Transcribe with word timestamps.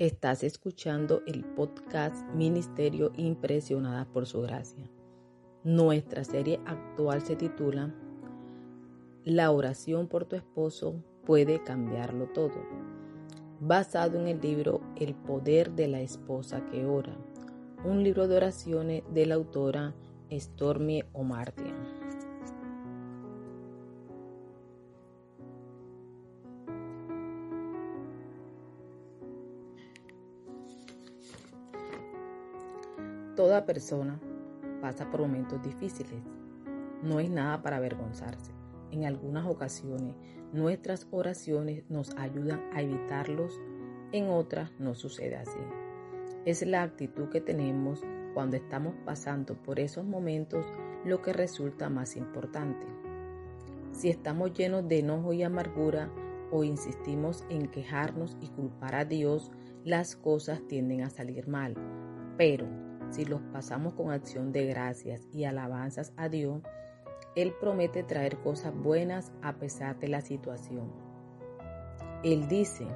Estás 0.00 0.44
escuchando 0.44 1.22
el 1.26 1.44
podcast 1.44 2.26
Ministerio 2.32 3.12
Impresionada 3.18 4.06
por 4.06 4.24
Su 4.24 4.40
Gracia. 4.40 4.90
Nuestra 5.62 6.24
serie 6.24 6.58
actual 6.64 7.20
se 7.20 7.36
titula 7.36 7.94
La 9.24 9.50
oración 9.50 10.08
por 10.08 10.24
tu 10.24 10.36
esposo 10.36 11.04
puede 11.26 11.62
cambiarlo 11.62 12.28
todo, 12.28 12.64
basado 13.60 14.18
en 14.18 14.28
el 14.28 14.40
libro 14.40 14.80
El 14.96 15.14
poder 15.14 15.72
de 15.72 15.88
la 15.88 16.00
esposa 16.00 16.64
que 16.70 16.86
ora, 16.86 17.14
un 17.84 18.02
libro 18.02 18.26
de 18.26 18.38
oraciones 18.38 19.02
de 19.12 19.26
la 19.26 19.34
autora 19.34 19.94
Stormy 20.32 21.04
O'Martian. 21.12 21.76
Toda 33.50 33.66
persona 33.66 34.20
pasa 34.80 35.10
por 35.10 35.22
momentos 35.22 35.60
difíciles. 35.60 36.22
No 37.02 37.18
es 37.18 37.28
nada 37.28 37.60
para 37.62 37.78
avergonzarse. 37.78 38.52
En 38.92 39.06
algunas 39.06 39.44
ocasiones 39.44 40.14
nuestras 40.52 41.08
oraciones 41.10 41.82
nos 41.88 42.16
ayudan 42.16 42.62
a 42.72 42.80
evitarlos, 42.80 43.60
en 44.12 44.28
otras 44.28 44.70
no 44.78 44.94
sucede 44.94 45.34
así. 45.34 45.58
Es 46.44 46.64
la 46.64 46.84
actitud 46.84 47.28
que 47.28 47.40
tenemos 47.40 48.04
cuando 48.34 48.56
estamos 48.56 48.94
pasando 49.04 49.60
por 49.60 49.80
esos 49.80 50.04
momentos 50.04 50.64
lo 51.04 51.20
que 51.20 51.32
resulta 51.32 51.90
más 51.90 52.14
importante. 52.14 52.86
Si 53.90 54.10
estamos 54.10 54.52
llenos 54.52 54.86
de 54.86 55.00
enojo 55.00 55.32
y 55.32 55.42
amargura 55.42 56.08
o 56.52 56.62
insistimos 56.62 57.44
en 57.50 57.66
quejarnos 57.66 58.36
y 58.40 58.46
culpar 58.46 58.94
a 58.94 59.04
Dios, 59.04 59.50
las 59.82 60.14
cosas 60.14 60.64
tienden 60.68 61.02
a 61.02 61.10
salir 61.10 61.48
mal. 61.48 61.74
Pero 62.38 62.89
si 63.10 63.24
los 63.24 63.40
pasamos 63.52 63.94
con 63.94 64.10
acción 64.10 64.52
de 64.52 64.66
gracias 64.66 65.26
y 65.32 65.44
alabanzas 65.44 66.12
a 66.16 66.28
Dios, 66.28 66.62
Él 67.34 67.52
promete 67.60 68.02
traer 68.02 68.38
cosas 68.38 68.74
buenas 68.74 69.32
a 69.42 69.54
pesar 69.54 69.98
de 69.98 70.08
la 70.08 70.20
situación. 70.20 70.90
Él 72.22 72.48
dice, 72.48 72.86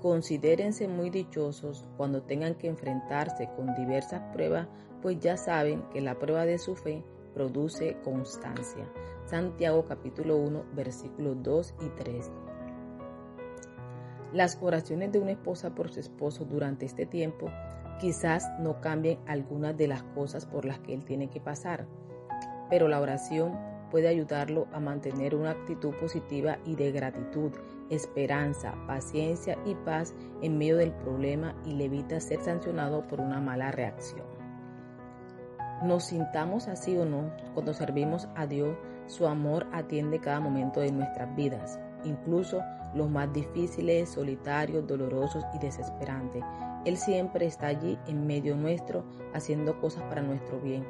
considérense 0.00 0.88
muy 0.88 1.10
dichosos 1.10 1.88
cuando 1.96 2.22
tengan 2.22 2.54
que 2.54 2.68
enfrentarse 2.68 3.48
con 3.56 3.74
diversas 3.74 4.22
pruebas, 4.32 4.68
pues 5.02 5.18
ya 5.20 5.36
saben 5.36 5.82
que 5.90 6.00
la 6.00 6.18
prueba 6.18 6.44
de 6.46 6.58
su 6.58 6.74
fe 6.74 7.04
produce 7.34 7.98
constancia. 8.02 8.90
Santiago 9.26 9.84
capítulo 9.84 10.36
1 10.38 10.64
versículos 10.74 11.36
2 11.42 11.74
y 11.80 11.88
3. 11.90 12.30
Las 14.32 14.58
oraciones 14.60 15.12
de 15.12 15.18
una 15.18 15.32
esposa 15.32 15.74
por 15.74 15.92
su 15.92 16.00
esposo 16.00 16.44
durante 16.44 16.86
este 16.86 17.06
tiempo 17.06 17.50
Quizás 17.98 18.50
no 18.58 18.80
cambien 18.80 19.18
algunas 19.26 19.76
de 19.76 19.88
las 19.88 20.02
cosas 20.02 20.44
por 20.44 20.64
las 20.64 20.78
que 20.80 20.92
él 20.92 21.04
tiene 21.04 21.30
que 21.30 21.40
pasar, 21.40 21.86
pero 22.68 22.88
la 22.88 23.00
oración 23.00 23.58
puede 23.90 24.08
ayudarlo 24.08 24.66
a 24.72 24.80
mantener 24.80 25.34
una 25.34 25.52
actitud 25.52 25.94
positiva 25.94 26.58
y 26.64 26.76
de 26.76 26.92
gratitud, 26.92 27.52
esperanza, 27.88 28.74
paciencia 28.86 29.56
y 29.64 29.74
paz 29.74 30.14
en 30.42 30.58
medio 30.58 30.76
del 30.76 30.92
problema 30.92 31.54
y 31.64 31.72
le 31.74 31.84
evita 31.84 32.20
ser 32.20 32.42
sancionado 32.42 33.06
por 33.06 33.20
una 33.20 33.40
mala 33.40 33.70
reacción. 33.70 34.26
Nos 35.82 36.04
sintamos 36.04 36.68
así 36.68 36.96
o 36.96 37.04
no, 37.04 37.30
cuando 37.54 37.74
servimos 37.74 38.28
a 38.34 38.46
Dios, 38.46 38.76
su 39.06 39.26
amor 39.26 39.66
atiende 39.72 40.20
cada 40.20 40.40
momento 40.40 40.80
de 40.80 40.90
nuestras 40.90 41.34
vidas, 41.36 41.78
incluso 42.04 42.60
los 42.94 43.10
más 43.10 43.32
difíciles, 43.32 44.08
solitarios, 44.08 44.86
dolorosos 44.86 45.44
y 45.54 45.58
desesperantes. 45.58 46.42
Él 46.86 46.96
siempre 46.96 47.46
está 47.46 47.66
allí 47.66 47.98
en 48.06 48.28
medio 48.28 48.56
nuestro 48.56 49.02
haciendo 49.34 49.78
cosas 49.80 50.04
para 50.04 50.22
nuestro 50.22 50.60
bien, 50.60 50.86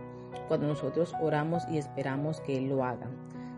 cuando 0.46 0.66
nosotros 0.66 1.14
oramos 1.22 1.62
y 1.70 1.78
esperamos 1.78 2.40
que 2.42 2.58
Él 2.58 2.68
lo 2.68 2.84
haga. 2.84 3.08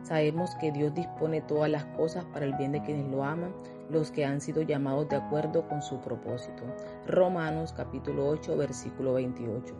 Sabemos 0.04 0.54
que 0.60 0.71
Dios 0.71 0.94
dispone 0.94 1.41
todas 1.41 1.69
las 1.69 1.84
cosas 1.97 2.25
para 2.26 2.47
el 2.47 2.54
bien 2.54 2.71
de 2.71 2.81
quienes 2.81 3.10
lo 3.10 3.25
aman, 3.25 3.53
los 3.91 4.12
que 4.12 4.25
han 4.25 4.41
sido 4.41 4.62
llamados 4.62 5.09
de 5.09 5.16
acuerdo 5.16 5.69
con 5.69 5.82
su 5.82 5.99
propósito. 6.00 6.62
Romanos 7.09 7.72
capítulo 7.72 8.28
8 8.28 8.56
versículo 8.56 9.15
28. 9.15 9.75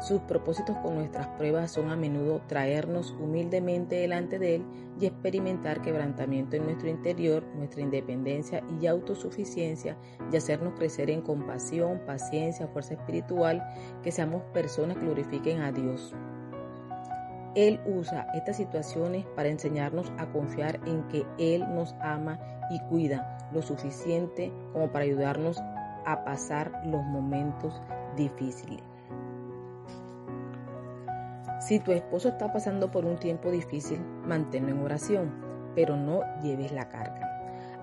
Sus 0.00 0.20
propósitos 0.22 0.76
con 0.78 0.96
nuestras 0.96 1.28
pruebas 1.28 1.70
son 1.70 1.90
a 1.90 1.96
menudo 1.96 2.40
traernos 2.48 3.12
humildemente 3.20 3.96
delante 3.96 4.38
de 4.38 4.56
Él 4.56 4.66
y 5.00 5.06
experimentar 5.06 5.80
quebrantamiento 5.80 6.56
en 6.56 6.64
nuestro 6.64 6.88
interior, 6.88 7.44
nuestra 7.54 7.82
independencia 7.82 8.64
y 8.80 8.86
autosuficiencia 8.86 9.96
y 10.32 10.36
hacernos 10.36 10.74
crecer 10.74 11.08
en 11.08 11.22
compasión, 11.22 12.00
paciencia, 12.04 12.66
fuerza 12.66 12.94
espiritual, 12.94 13.62
que 14.02 14.10
seamos 14.10 14.42
personas 14.52 14.96
que 14.96 15.04
glorifiquen 15.04 15.60
a 15.60 15.70
Dios. 15.70 16.14
Él 17.54 17.80
usa 17.86 18.26
estas 18.34 18.56
situaciones 18.56 19.26
para 19.36 19.50
enseñarnos 19.50 20.10
a 20.18 20.26
confiar 20.32 20.80
en 20.86 21.06
que 21.08 21.26
Él 21.38 21.64
nos 21.74 21.94
ama 22.00 22.38
y 22.70 22.80
cuida 22.88 23.50
lo 23.52 23.62
suficiente 23.62 24.52
como 24.72 24.90
para 24.90 25.04
ayudarnos 25.04 25.58
a 26.06 26.24
pasar 26.24 26.82
los 26.86 27.02
momentos 27.04 27.80
difíciles. 28.16 28.91
Si 31.72 31.78
tu 31.78 31.92
esposo 31.92 32.28
está 32.28 32.52
pasando 32.52 32.90
por 32.90 33.06
un 33.06 33.16
tiempo 33.16 33.50
difícil, 33.50 33.98
manténlo 34.26 34.72
en 34.72 34.82
oración, 34.82 35.32
pero 35.74 35.96
no 35.96 36.20
lleves 36.42 36.70
la 36.70 36.90
carga. 36.90 37.26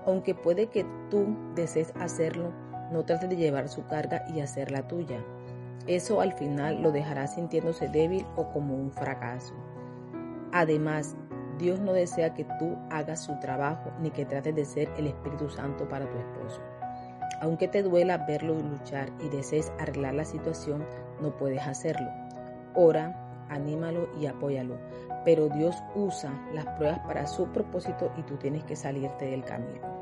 Aunque 0.06 0.32
puede 0.32 0.68
que 0.68 0.86
tú 1.10 1.36
desees 1.56 1.92
hacerlo, 1.98 2.52
no 2.92 3.04
trates 3.04 3.28
de 3.28 3.34
llevar 3.36 3.68
su 3.68 3.84
carga 3.86 4.24
y 4.32 4.42
hacerla 4.42 4.86
tuya. 4.86 5.18
Eso 5.88 6.20
al 6.20 6.34
final 6.34 6.82
lo 6.82 6.92
dejará 6.92 7.26
sintiéndose 7.26 7.88
débil 7.88 8.24
o 8.36 8.52
como 8.52 8.76
un 8.76 8.92
fracaso. 8.92 9.54
Además, 10.52 11.16
Dios 11.58 11.80
no 11.80 11.92
desea 11.92 12.32
que 12.32 12.44
tú 12.60 12.76
hagas 12.90 13.24
su 13.24 13.40
trabajo 13.40 13.90
ni 14.00 14.12
que 14.12 14.24
trates 14.24 14.54
de 14.54 14.66
ser 14.66 14.88
el 14.98 15.08
Espíritu 15.08 15.50
Santo 15.50 15.88
para 15.88 16.08
tu 16.08 16.16
esposo. 16.16 16.60
Aunque 17.40 17.66
te 17.66 17.82
duela 17.82 18.18
verlo 18.18 18.54
luchar 18.54 19.10
y 19.18 19.28
desees 19.30 19.72
arreglar 19.80 20.14
la 20.14 20.24
situación, 20.24 20.86
no 21.20 21.36
puedes 21.36 21.66
hacerlo. 21.66 22.08
Ora, 22.76 23.26
anímalo 23.50 24.08
y 24.18 24.26
apóyalo. 24.26 24.78
Pero 25.24 25.48
Dios 25.48 25.76
usa 25.94 26.32
las 26.54 26.66
pruebas 26.78 27.00
para 27.00 27.26
su 27.26 27.46
propósito 27.48 28.10
y 28.16 28.22
tú 28.22 28.36
tienes 28.36 28.64
que 28.64 28.76
salirte 28.76 29.26
del 29.26 29.44
camino. 29.44 30.00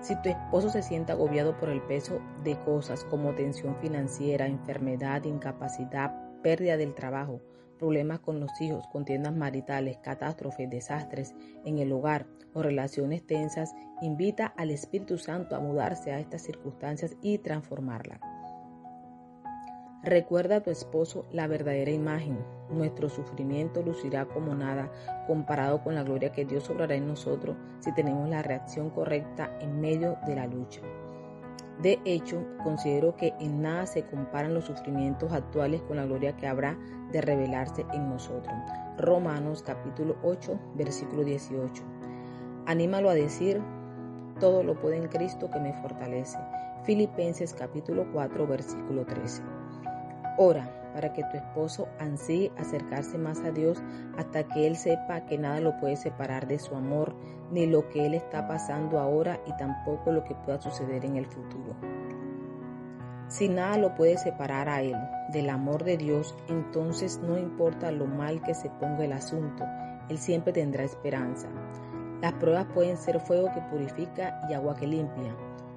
Si 0.00 0.16
tu 0.20 0.30
esposo 0.30 0.70
se 0.70 0.82
siente 0.82 1.12
agobiado 1.12 1.56
por 1.58 1.68
el 1.68 1.82
peso 1.82 2.20
de 2.42 2.58
cosas 2.58 3.04
como 3.04 3.34
tensión 3.34 3.76
financiera, 3.76 4.46
enfermedad, 4.46 5.22
incapacidad, 5.24 6.12
pérdida 6.42 6.76
del 6.76 6.94
trabajo, 6.94 7.40
problemas 7.78 8.20
con 8.20 8.40
los 8.40 8.60
hijos, 8.60 8.86
contiendas 8.88 9.34
maritales, 9.34 9.98
catástrofes, 9.98 10.68
desastres 10.70 11.34
en 11.64 11.78
el 11.78 11.92
hogar 11.92 12.26
o 12.54 12.62
relaciones 12.62 13.26
tensas, 13.26 13.74
invita 14.00 14.46
al 14.56 14.70
Espíritu 14.70 15.18
Santo 15.18 15.54
a 15.54 15.60
mudarse 15.60 16.12
a 16.12 16.18
estas 16.18 16.42
circunstancias 16.42 17.16
y 17.22 17.38
transformarlas. 17.38 18.31
Recuerda 20.04 20.56
a 20.56 20.60
tu 20.60 20.70
esposo 20.70 21.26
la 21.30 21.46
verdadera 21.46 21.92
imagen. 21.92 22.36
Nuestro 22.70 23.08
sufrimiento 23.08 23.82
lucirá 23.82 24.24
como 24.24 24.52
nada 24.52 24.90
comparado 25.28 25.80
con 25.84 25.94
la 25.94 26.02
gloria 26.02 26.32
que 26.32 26.44
Dios 26.44 26.68
obrará 26.70 26.96
en 26.96 27.06
nosotros 27.06 27.56
si 27.78 27.94
tenemos 27.94 28.28
la 28.28 28.42
reacción 28.42 28.90
correcta 28.90 29.56
en 29.60 29.80
medio 29.80 30.18
de 30.26 30.34
la 30.34 30.48
lucha. 30.48 30.80
De 31.80 32.00
hecho, 32.04 32.44
considero 32.64 33.16
que 33.16 33.32
en 33.38 33.62
nada 33.62 33.86
se 33.86 34.02
comparan 34.02 34.54
los 34.54 34.64
sufrimientos 34.64 35.32
actuales 35.32 35.82
con 35.82 35.98
la 35.98 36.04
gloria 36.04 36.36
que 36.36 36.48
habrá 36.48 36.76
de 37.12 37.20
revelarse 37.20 37.86
en 37.92 38.08
nosotros. 38.08 38.54
Romanos 38.98 39.62
capítulo 39.62 40.16
8, 40.24 40.58
versículo 40.74 41.22
18. 41.22 41.80
Anímalo 42.66 43.08
a 43.08 43.14
decir, 43.14 43.62
todo 44.40 44.64
lo 44.64 44.80
puede 44.80 44.96
en 44.96 45.06
Cristo 45.06 45.48
que 45.48 45.60
me 45.60 45.72
fortalece. 45.74 46.38
Filipenses 46.82 47.54
capítulo 47.54 48.04
4, 48.12 48.48
versículo 48.48 49.06
13. 49.06 49.61
Ora 50.36 50.70
para 50.92 51.12
que 51.12 51.24
tu 51.24 51.36
esposo 51.36 51.88
ansíe 51.98 52.52
acercarse 52.58 53.18
más 53.18 53.40
a 53.40 53.50
Dios 53.50 53.82
hasta 54.16 54.44
que 54.44 54.66
él 54.66 54.76
sepa 54.76 55.24
que 55.26 55.38
nada 55.38 55.60
lo 55.60 55.78
puede 55.78 55.96
separar 55.96 56.46
de 56.46 56.58
su 56.58 56.74
amor, 56.74 57.14
ni 57.50 57.66
lo 57.66 57.88
que 57.88 58.06
él 58.06 58.14
está 58.14 58.46
pasando 58.46 58.98
ahora 58.98 59.40
y 59.46 59.56
tampoco 59.56 60.12
lo 60.12 60.24
que 60.24 60.34
pueda 60.34 60.60
suceder 60.60 61.04
en 61.04 61.16
el 61.16 61.26
futuro. 61.26 61.74
Si 63.28 63.48
nada 63.48 63.78
lo 63.78 63.94
puede 63.94 64.18
separar 64.18 64.68
a 64.68 64.82
él 64.82 64.96
del 65.32 65.48
amor 65.48 65.84
de 65.84 65.96
Dios, 65.96 66.36
entonces 66.48 67.18
no 67.22 67.38
importa 67.38 67.90
lo 67.90 68.06
mal 68.06 68.42
que 68.42 68.54
se 68.54 68.68
ponga 68.68 69.04
el 69.04 69.12
asunto, 69.12 69.64
él 70.08 70.18
siempre 70.18 70.52
tendrá 70.52 70.84
esperanza. 70.84 71.48
Las 72.20 72.34
pruebas 72.34 72.66
pueden 72.74 72.98
ser 72.98 73.20
fuego 73.20 73.50
que 73.54 73.62
purifica 73.62 74.40
y 74.48 74.52
agua 74.52 74.76
que 74.76 74.86
limpia, 74.86 75.34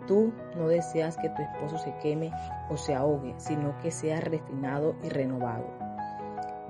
Tú 0.07 0.33
no 0.55 0.67
deseas 0.67 1.17
que 1.17 1.29
tu 1.29 1.41
esposo 1.41 1.77
se 1.77 1.95
queme 1.97 2.31
o 2.69 2.77
se 2.77 2.93
ahogue, 2.93 3.33
sino 3.37 3.77
que 3.79 3.91
sea 3.91 4.21
refinado 4.21 4.95
y 5.03 5.09
renovado. 5.09 5.65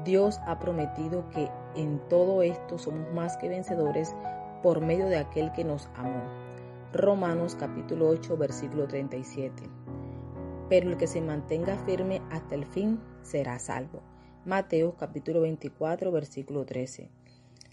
Dios 0.04 0.40
ha 0.46 0.60
prometido 0.60 1.28
que 1.30 1.50
en 1.76 2.00
todo 2.08 2.44
esto 2.44 2.78
somos 2.78 3.12
más 3.14 3.38
que 3.38 3.50
vencedores 3.50 4.16
por 4.62 4.80
medio 4.80 5.08
de 5.08 5.18
aquel 5.18 5.52
que 5.52 5.64
nos 5.64 5.90
amó. 5.96 6.24
Romanos 6.94 7.56
capítulo 7.56 8.08
8 8.10 8.38
versículo 8.38 8.88
37. 8.88 9.64
Pero 10.70 10.90
el 10.90 10.98
que 10.98 11.08
se 11.08 11.22
mantenga 11.22 11.78
firme 11.86 12.22
hasta 12.32 12.56
el 12.56 12.66
fin 12.66 13.00
será 13.22 13.60
salvo. 13.60 14.02
Mateo 14.46 14.96
capítulo 14.96 15.42
24 15.42 16.12
versículo 16.12 16.66
13. 16.66 17.10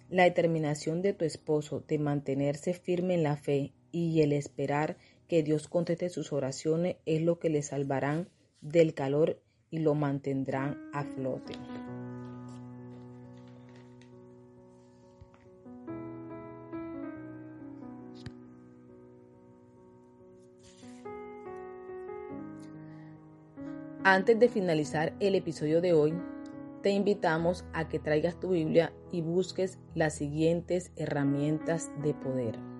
La 0.08 0.24
determinación 0.24 1.02
de 1.02 1.12
tu 1.12 1.24
esposo 1.24 1.84
de 1.86 1.98
mantenerse 1.98 2.74
firme 2.74 3.14
en 3.14 3.22
la 3.22 3.36
fe 3.36 3.72
y 3.92 4.22
el 4.22 4.32
esperar 4.32 4.96
que 5.32 5.42
Dios 5.42 5.66
conteste 5.66 6.10
sus 6.10 6.30
oraciones 6.30 6.96
es 7.06 7.22
lo 7.22 7.38
que 7.38 7.48
le 7.48 7.62
salvarán 7.62 8.28
del 8.60 8.92
calor 8.92 9.40
y 9.70 9.78
lo 9.78 9.94
mantendrán 9.94 10.76
a 10.92 11.04
flote. 11.04 11.54
Antes 24.04 24.38
de 24.38 24.50
finalizar 24.50 25.14
el 25.18 25.34
episodio 25.34 25.80
de 25.80 25.94
hoy, 25.94 26.12
te 26.82 26.90
invitamos 26.90 27.64
a 27.72 27.88
que 27.88 27.98
traigas 27.98 28.38
tu 28.38 28.50
Biblia 28.50 28.92
y 29.10 29.22
busques 29.22 29.78
las 29.94 30.14
siguientes 30.14 30.92
herramientas 30.96 31.90
de 32.02 32.12
poder. 32.12 32.71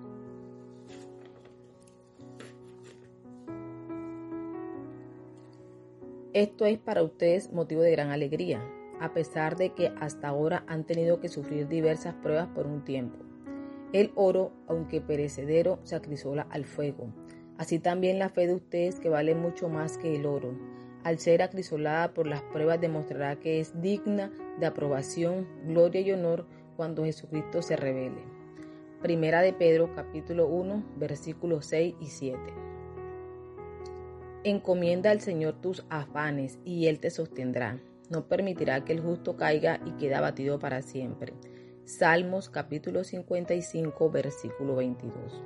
Esto 6.33 6.65
es 6.65 6.79
para 6.79 7.03
ustedes 7.03 7.53
motivo 7.53 7.83
de 7.83 7.91
gran 7.91 8.09
alegría, 8.09 8.59
a 8.99 9.13
pesar 9.13 9.55
de 9.55 9.69
que 9.69 9.91
hasta 10.01 10.29
ahora 10.29 10.63
han 10.67 10.83
tenido 10.83 11.19
que 11.19 11.29
sufrir 11.29 11.67
diversas 11.67 12.15
pruebas 12.15 12.47
por 12.55 12.65
un 12.65 12.83
tiempo. 12.83 13.19
El 13.91 14.11
oro, 14.15 14.51
aunque 14.67 14.99
perecedero, 14.99 15.77
se 15.83 15.95
acrisola 15.95 16.47
al 16.49 16.65
fuego. 16.65 17.13
Así 17.59 17.77
también 17.77 18.17
la 18.17 18.29
fe 18.29 18.47
de 18.47 18.55
ustedes, 18.55 18.99
que 18.99 19.09
vale 19.09 19.35
mucho 19.35 19.69
más 19.69 19.99
que 19.99 20.15
el 20.15 20.25
oro. 20.25 20.55
Al 21.03 21.19
ser 21.19 21.43
acrisolada 21.43 22.15
por 22.15 22.25
las 22.25 22.41
pruebas, 22.41 22.81
demostrará 22.81 23.35
que 23.35 23.59
es 23.59 23.79
digna 23.79 24.31
de 24.59 24.65
aprobación, 24.65 25.47
gloria 25.67 26.01
y 26.01 26.13
honor 26.13 26.47
cuando 26.75 27.05
Jesucristo 27.05 27.61
se 27.61 27.75
revele. 27.75 28.23
Primera 29.03 29.43
de 29.43 29.53
Pedro, 29.53 29.93
capítulo 29.93 30.47
1, 30.47 30.83
versículos 30.97 31.67
6 31.67 31.93
y 31.99 32.07
7. 32.07 32.72
Encomienda 34.45 35.09
al 35.09 35.21
Señor 35.21 35.61
tus 35.61 35.85
afanes 35.89 36.59
y 36.65 36.87
Él 36.87 36.99
te 36.99 37.09
sostendrá. 37.11 37.79
No 38.09 38.27
permitirá 38.27 38.83
que 38.83 38.91
el 38.91 38.99
justo 38.99 39.37
caiga 39.37 39.79
y 39.85 39.91
quede 39.91 40.15
abatido 40.15 40.59
para 40.59 40.81
siempre. 40.81 41.33
Salmos 41.85 42.49
capítulo 42.49 43.05
55 43.05 44.11
versículo 44.11 44.75
22. 44.75 45.41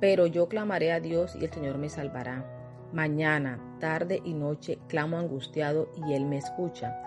Pero 0.00 0.26
yo 0.26 0.48
clamaré 0.48 0.90
a 0.90 0.98
Dios 0.98 1.36
y 1.36 1.44
el 1.44 1.52
Señor 1.52 1.78
me 1.78 1.88
salvará. 1.88 2.50
Mañana, 2.92 3.60
tarde 3.78 4.20
y 4.24 4.34
noche 4.34 4.80
clamo 4.88 5.16
angustiado 5.16 5.92
y 6.08 6.14
Él 6.14 6.26
me 6.26 6.38
escucha. 6.38 7.00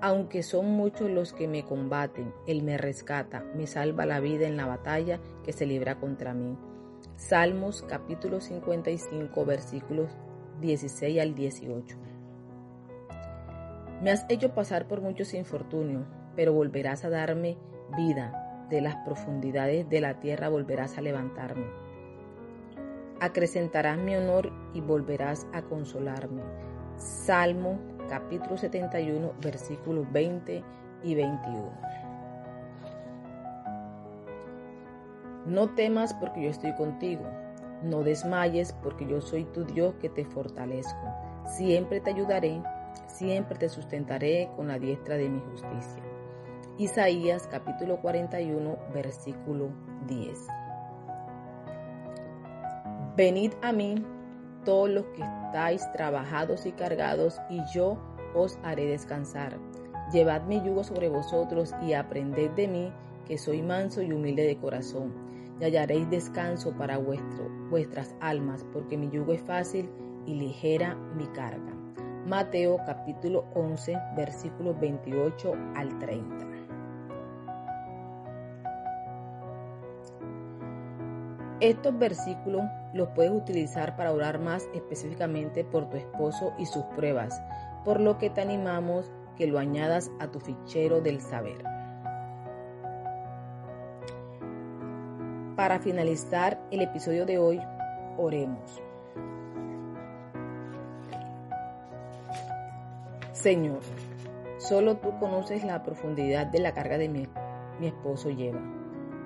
Aunque 0.00 0.42
son 0.42 0.72
muchos 0.72 1.08
los 1.08 1.32
que 1.32 1.46
me 1.46 1.64
combaten, 1.64 2.34
Él 2.48 2.64
me 2.64 2.78
rescata, 2.78 3.44
me 3.54 3.68
salva 3.68 4.06
la 4.06 4.18
vida 4.18 4.48
en 4.48 4.56
la 4.56 4.66
batalla 4.66 5.20
que 5.44 5.52
se 5.52 5.66
libra 5.66 6.00
contra 6.00 6.34
mí. 6.34 6.58
Salmos 7.16 7.82
capítulo 7.82 8.40
55 8.40 9.44
versículos 9.44 10.10
16 10.60 11.20
al 11.20 11.34
18. 11.34 11.96
Me 14.02 14.10
has 14.10 14.26
hecho 14.28 14.54
pasar 14.54 14.88
por 14.88 15.00
muchos 15.02 15.34
infortunios, 15.34 16.04
pero 16.34 16.52
volverás 16.52 17.04
a 17.04 17.10
darme 17.10 17.58
vida. 17.96 18.66
De 18.70 18.80
las 18.80 18.96
profundidades 19.04 19.86
de 19.90 20.00
la 20.00 20.18
tierra 20.18 20.48
volverás 20.48 20.96
a 20.96 21.02
levantarme. 21.02 21.66
Acrecentarás 23.20 23.98
mi 23.98 24.16
honor 24.16 24.50
y 24.72 24.80
volverás 24.80 25.46
a 25.52 25.60
consolarme. 25.60 26.42
Salmo 26.96 27.78
capítulo 28.08 28.56
71 28.56 29.34
versículos 29.42 30.10
20 30.10 30.64
y 31.04 31.14
21. 31.14 31.72
No 35.46 35.70
temas 35.70 36.14
porque 36.14 36.40
yo 36.40 36.50
estoy 36.50 36.72
contigo. 36.74 37.24
No 37.82 38.04
desmayes 38.04 38.72
porque 38.74 39.04
yo 39.06 39.20
soy 39.20 39.44
tu 39.44 39.64
Dios 39.64 39.94
que 40.00 40.08
te 40.08 40.24
fortalezco. 40.24 41.00
Siempre 41.46 42.00
te 42.00 42.10
ayudaré, 42.10 42.62
siempre 43.08 43.58
te 43.58 43.68
sustentaré 43.68 44.48
con 44.54 44.68
la 44.68 44.78
diestra 44.78 45.16
de 45.16 45.28
mi 45.28 45.40
justicia. 45.40 46.02
Isaías 46.78 47.48
capítulo 47.48 48.00
41 48.00 48.76
versículo 48.94 49.70
10. 50.06 50.46
Venid 53.16 53.52
a 53.62 53.72
mí 53.72 53.96
todos 54.64 54.88
los 54.90 55.06
que 55.06 55.22
estáis 55.22 55.90
trabajados 55.90 56.66
y 56.66 56.72
cargados, 56.72 57.40
y 57.50 57.60
yo 57.74 57.98
os 58.36 58.60
haré 58.62 58.86
descansar. 58.86 59.58
Llevad 60.12 60.42
mi 60.42 60.62
yugo 60.62 60.84
sobre 60.84 61.08
vosotros 61.08 61.74
y 61.82 61.94
aprended 61.94 62.52
de 62.52 62.68
mí, 62.68 62.92
que 63.26 63.38
soy 63.38 63.60
manso 63.60 64.02
y 64.02 64.12
humilde 64.12 64.46
de 64.46 64.56
corazón 64.56 65.21
y 65.60 65.64
hallaréis 65.64 66.08
descanso 66.10 66.72
para 66.76 66.98
vuestro, 66.98 67.48
vuestras 67.70 68.14
almas, 68.20 68.64
porque 68.72 68.96
mi 68.96 69.10
yugo 69.10 69.32
es 69.32 69.42
fácil 69.42 69.90
y 70.26 70.34
ligera 70.34 70.94
mi 71.16 71.26
carga. 71.28 71.72
Mateo 72.26 72.78
capítulo 72.86 73.44
11 73.54 73.98
versículos 74.16 74.78
28 74.80 75.52
al 75.74 75.98
30. 75.98 76.46
Estos 81.60 81.96
versículos 81.96 82.62
los 82.92 83.08
puedes 83.10 83.32
utilizar 83.32 83.96
para 83.96 84.12
orar 84.12 84.40
más 84.40 84.68
específicamente 84.74 85.64
por 85.64 85.88
tu 85.88 85.96
esposo 85.96 86.52
y 86.58 86.66
sus 86.66 86.82
pruebas, 86.96 87.40
por 87.84 88.00
lo 88.00 88.18
que 88.18 88.30
te 88.30 88.40
animamos 88.40 89.12
que 89.36 89.46
lo 89.46 89.58
añadas 89.58 90.10
a 90.18 90.28
tu 90.28 90.40
fichero 90.40 91.00
del 91.00 91.20
saber. 91.20 91.71
Para 95.62 95.78
finalizar 95.78 96.58
el 96.72 96.80
episodio 96.80 97.24
de 97.24 97.38
hoy, 97.38 97.60
oremos. 98.18 98.82
Señor, 103.30 103.78
solo 104.58 104.96
tú 104.96 105.16
conoces 105.20 105.62
la 105.62 105.84
profundidad 105.84 106.48
de 106.48 106.58
la 106.58 106.74
carga 106.74 106.98
de 106.98 107.08
mi, 107.08 107.28
mi 107.78 107.86
esposo 107.86 108.30
lleva. 108.30 108.60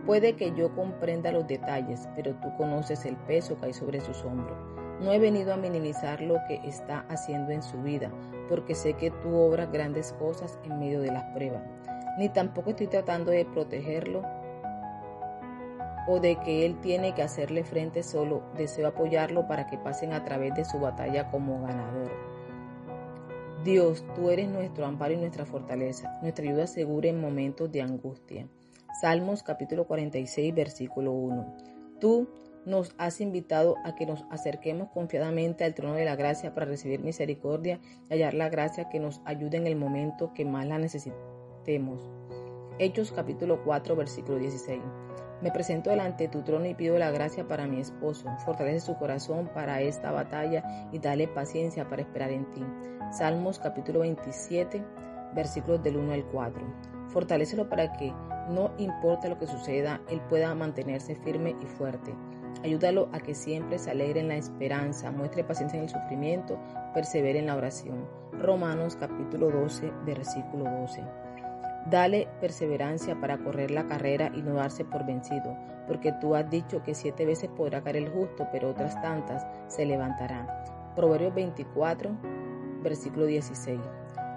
Puede 0.05 0.37
que 0.37 0.53
yo 0.55 0.75
comprenda 0.75 1.33
los 1.33 1.47
detalles, 1.47 2.07
pero 2.15 2.35
tú 2.35 2.55
conoces 2.59 3.07
el 3.07 3.17
peso 3.17 3.59
que 3.59 3.69
hay 3.69 3.73
sobre 3.73 4.03
sus 4.03 4.23
hombros. 4.23 4.59
No 5.01 5.15
he 5.15 5.19
venido 5.19 5.55
a 5.55 5.57
minimizar 5.57 6.21
lo 6.21 6.37
que 6.49 6.61
está 6.65 7.07
haciendo 7.09 7.53
en 7.53 7.63
su 7.63 7.81
vida, 7.81 8.11
porque 8.51 8.75
sé 8.75 8.93
que 8.93 9.11
tú 9.11 9.35
obras 9.39 9.73
grandes 9.73 10.13
cosas 10.19 10.59
en 10.65 10.81
medio 10.81 11.01
de 11.01 11.13
las 11.13 11.25
pruebas. 11.33 11.63
Ni 12.19 12.29
tampoco 12.29 12.71
estoy 12.71 12.89
tratando 12.89 13.31
de 13.31 13.47
protegerlo 13.47 14.21
o 16.07 16.21
de 16.21 16.37
que 16.37 16.65
él 16.65 16.81
tiene 16.81 17.15
que 17.15 17.23
hacerle 17.23 17.65
frente 17.65 18.03
solo, 18.03 18.43
deseo 18.57 18.87
apoyarlo 18.87 19.47
para 19.47 19.67
que 19.67 19.79
pasen 19.79 20.13
a 20.13 20.25
través 20.25 20.55
de 20.55 20.65
su 20.65 20.79
batalla 20.79 21.31
como 21.31 21.63
ganador. 21.63 22.11
Dios, 23.65 24.05
tú 24.15 24.31
eres 24.31 24.49
nuestro 24.49 24.87
amparo 24.87 25.15
y 25.15 25.17
nuestra 25.17 25.45
fortaleza, 25.45 26.19
nuestra 26.23 26.45
ayuda 26.45 26.67
segura 26.67 27.09
en 27.09 27.21
momentos 27.21 27.73
de 27.73 27.83
angustia. 27.83 28.47
Salmos 29.01 29.43
capítulo 29.43 29.87
46, 29.87 30.55
versículo 30.55 31.13
1. 31.13 31.57
Tú 32.01 32.29
nos 32.65 32.95
has 32.99 33.21
invitado 33.21 33.77
a 33.85 33.95
que 33.95 34.07
nos 34.07 34.25
acerquemos 34.31 34.89
confiadamente 34.91 35.65
al 35.65 35.75
trono 35.75 35.95
de 35.95 36.05
la 36.05 36.17
gracia 36.17 36.55
para 36.55 36.67
recibir 36.67 37.01
misericordia 37.01 37.81
y 38.09 38.13
hallar 38.13 38.35
la 38.35 38.49
gracia 38.49 38.89
que 38.89 39.01
nos 39.01 39.21
ayude 39.25 39.57
en 39.57 39.67
el 39.67 39.77
momento 39.77 40.33
que 40.33 40.45
más 40.45 40.67
la 40.67 40.79
necesitemos. 40.79 42.09
Hechos 42.79 43.13
capítulo 43.13 43.63
4, 43.65 43.97
versículo 43.97 44.39
16. 44.39 44.81
Me 45.43 45.51
presento 45.51 45.91
delante 45.91 46.25
de 46.25 46.31
tu 46.31 46.43
trono 46.43 46.65
y 46.65 46.75
pido 46.75 46.99
la 46.99 47.11
gracia 47.11 47.47
para 47.47 47.67
mi 47.67 47.79
esposo. 47.79 48.27
Fortalece 48.45 48.81
su 48.81 48.97
corazón 48.97 49.51
para 49.53 49.83
esta 49.83 50.11
batalla 50.11 50.89
y 50.93 50.99
dale 50.99 51.29
paciencia 51.29 51.87
para 51.89 52.03
esperar 52.03 52.31
en 52.31 52.51
ti. 52.53 52.65
Salmos 53.13 53.59
capítulo 53.59 54.01
27, 54.01 54.83
versículos 55.35 55.83
del 55.83 55.99
1 55.99 56.13
al 56.13 56.25
4. 56.25 56.67
Fortalécelo 57.09 57.69
para 57.69 57.93
que, 57.93 58.15
no 58.49 58.73
importa 58.79 59.29
lo 59.29 59.39
que 59.39 59.47
suceda, 59.47 60.01
él 60.09 60.23
pueda 60.29 60.55
mantenerse 60.55 61.17
firme 61.17 61.55
y 61.63 61.67
fuerte. 61.67 62.15
Ayúdalo 62.65 63.11
a 63.13 63.21
que 63.21 63.35
siempre 63.35 63.79
se 63.79 63.91
alegre 63.91 64.21
en 64.21 64.29
la 64.29 64.37
esperanza, 64.37 65.11
muestre 65.11 65.45
paciencia 65.45 65.77
en 65.77 65.85
el 65.85 65.91
sufrimiento, 65.91 66.59
persevere 66.95 67.39
en 67.39 67.47
la 67.47 67.57
oración. 67.57 68.09
Romanos 68.33 68.97
capítulo 68.97 69.51
12, 69.51 69.93
versículo 70.07 70.65
12. 70.65 71.26
Dale 71.91 72.29
perseverancia 72.41 73.21
para 73.21 73.39
correr 73.39 73.71
la 73.71 73.87
carrera 73.87 74.31
y 74.35 74.43
no 74.43 74.55
darse 74.55 74.85
por 74.85 75.07
vencido, 75.07 75.57
porque 75.87 76.13
tú 76.21 76.35
has 76.35 76.51
dicho 76.51 76.83
que 76.83 76.95
siete 76.95 77.25
veces 77.25 77.49
podrá 77.51 77.83
caer 77.83 77.97
el 77.97 78.11
justo, 78.11 78.49
pero 78.51 78.71
otras 78.71 79.01
tantas 79.03 79.47
se 79.69 79.87
levantará. 79.87 80.65
Proverbios 80.97 81.35
24, 81.35 82.11
versículo 82.83 83.27
16. 83.27 83.81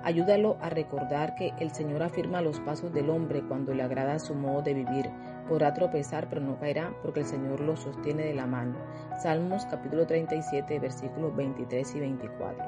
Ayúdalo 0.03 0.58
a 0.62 0.70
recordar 0.70 1.36
que 1.36 1.53
el 1.60 1.72
Señor 1.72 2.03
afirma 2.03 2.41
los 2.41 2.60
pasos 2.62 2.94
del 2.94 3.10
hombre 3.10 3.44
cuando 3.48 3.74
le 3.74 3.84
agrada 3.84 4.20
su 4.20 4.34
modo 4.34 4.62
de 4.62 4.74
vivir, 4.74 5.10
Podrá 5.50 5.74
tropezar, 5.74 6.29
pero 6.29 6.41
no 6.41 6.60
caerá, 6.60 6.94
porque 7.01 7.22
el 7.22 7.25
Señor 7.25 7.60
lo 7.60 7.75
sostiene 7.75 8.24
de 8.24 8.36
la 8.36 8.46
mano. 8.46 8.77
Salmos 9.20 9.65
capítulo 9.65 10.06
37, 10.06 10.77
versículos 10.77 11.36
23 11.36 11.96
y 11.96 12.00
24. 12.00 12.65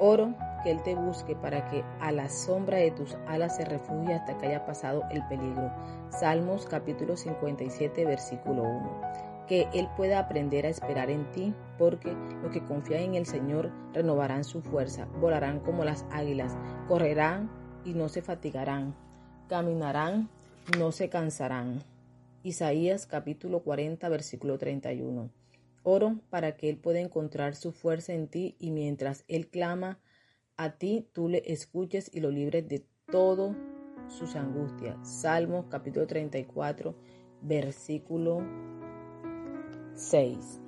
Oro 0.00 0.34
que 0.66 0.72
Él 0.72 0.82
te 0.82 0.96
busque 0.96 1.36
para 1.36 1.68
que 1.68 1.84
a 2.00 2.10
la 2.10 2.28
sombra 2.28 2.78
de 2.78 2.90
tus 2.90 3.14
alas 3.28 3.56
se 3.56 3.64
refugie 3.64 4.14
hasta 4.14 4.36
que 4.36 4.46
haya 4.46 4.66
pasado 4.66 5.04
el 5.12 5.24
peligro. 5.28 5.72
Salmos 6.10 6.66
capítulo 6.66 7.16
57, 7.16 8.04
versículo 8.04 8.64
1. 8.64 9.00
Que 9.46 9.68
Él 9.72 9.88
pueda 9.96 10.18
aprender 10.18 10.66
a 10.66 10.70
esperar 10.70 11.08
en 11.08 11.30
ti, 11.30 11.54
porque 11.78 12.12
los 12.42 12.50
que 12.50 12.64
confían 12.64 13.02
en 13.02 13.14
el 13.14 13.26
Señor 13.26 13.70
renovarán 13.92 14.42
su 14.42 14.60
fuerza, 14.60 15.06
volarán 15.20 15.60
como 15.60 15.84
las 15.84 16.04
águilas, 16.10 16.56
correrán 16.88 17.48
y 17.84 17.94
no 17.94 18.08
se 18.08 18.20
fatigarán, 18.20 18.96
caminarán 19.48 20.28
no 20.76 20.90
se 20.90 21.08
cansarán. 21.08 21.84
Isaías 22.42 23.06
capítulo 23.06 23.60
40 23.60 24.08
versículo 24.08 24.58
31. 24.58 25.30
Oro 25.84 26.18
para 26.28 26.56
que 26.56 26.68
Él 26.68 26.76
pueda 26.76 26.98
encontrar 26.98 27.54
su 27.54 27.70
fuerza 27.70 28.14
en 28.14 28.26
ti 28.26 28.56
y 28.58 28.72
mientras 28.72 29.22
Él 29.28 29.46
clama 29.46 30.00
a 30.56 30.70
ti, 30.78 31.08
tú 31.12 31.28
le 31.28 31.42
escuches 31.46 32.10
y 32.12 32.20
lo 32.20 32.30
libres 32.30 32.68
de 32.68 32.86
todo 33.10 33.54
sus 34.08 34.36
angustias. 34.36 34.96
Salmos 35.02 35.66
capítulo 35.68 36.06
34 36.06 36.94
versículo 37.42 38.42
6. 39.94 40.60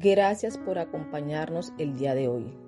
Gracias 0.00 0.56
por 0.58 0.78
acompañarnos 0.78 1.72
el 1.76 1.96
día 1.96 2.14
de 2.14 2.28
hoy. 2.28 2.67